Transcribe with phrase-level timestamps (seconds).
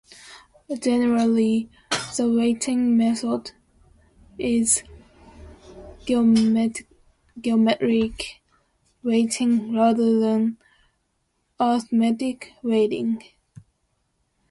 [0.79, 1.69] Generally,
[2.17, 3.51] the weighting method
[4.39, 4.81] is
[6.07, 6.87] geometric
[9.03, 10.57] weighting rather than
[11.59, 13.21] arithmetic weighting.